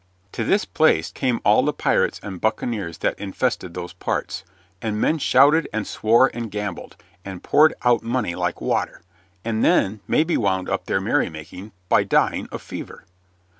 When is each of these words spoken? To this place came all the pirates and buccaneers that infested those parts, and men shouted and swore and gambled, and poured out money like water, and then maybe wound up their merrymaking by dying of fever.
To 0.31 0.43
this 0.43 0.65
place 0.65 1.11
came 1.11 1.39
all 1.45 1.61
the 1.61 1.71
pirates 1.73 2.19
and 2.23 2.41
buccaneers 2.41 2.97
that 3.05 3.19
infested 3.19 3.75
those 3.75 3.93
parts, 3.93 4.43
and 4.81 4.99
men 4.99 5.19
shouted 5.19 5.69
and 5.71 5.85
swore 5.85 6.31
and 6.33 6.49
gambled, 6.49 6.95
and 7.23 7.43
poured 7.43 7.75
out 7.83 8.01
money 8.01 8.33
like 8.33 8.61
water, 8.61 9.03
and 9.45 9.63
then 9.63 9.99
maybe 10.07 10.37
wound 10.37 10.67
up 10.67 10.85
their 10.87 11.01
merrymaking 11.01 11.71
by 11.87 12.03
dying 12.03 12.49
of 12.51 12.63
fever. 12.63 13.05